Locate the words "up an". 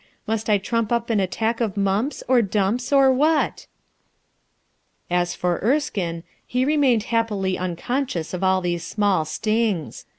0.91-1.19